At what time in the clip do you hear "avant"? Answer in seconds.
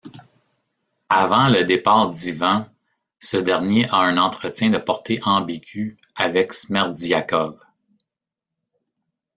1.09-1.47